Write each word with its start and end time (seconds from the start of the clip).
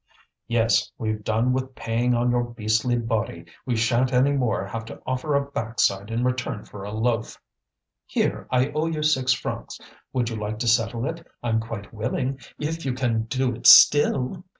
"Yes! 0.47 0.91
we've 0.97 1.23
done 1.23 1.53
with 1.53 1.75
paying 1.75 2.15
on 2.15 2.31
your 2.31 2.43
beastly 2.43 2.97
body; 2.97 3.45
we 3.67 3.75
shan't 3.75 4.11
any 4.11 4.31
more 4.31 4.65
have 4.65 4.83
to 4.85 4.99
offer 5.05 5.35
a 5.35 5.45
backside 5.51 6.09
in 6.09 6.23
return 6.23 6.65
for 6.65 6.83
a 6.83 6.91
loaf." 6.91 7.39
"Here, 8.07 8.47
I 8.49 8.69
owe 8.69 8.87
you 8.87 9.03
six 9.03 9.31
francs; 9.31 9.79
would 10.11 10.31
you 10.31 10.37
like 10.37 10.57
to 10.57 10.67
settle 10.67 11.05
it? 11.05 11.27
I'm 11.43 11.59
quite 11.59 11.93
willing, 11.93 12.39
if 12.57 12.83
you 12.83 12.93
can 12.93 13.25
do 13.25 13.53
it 13.53 13.67
still!" 13.67 14.43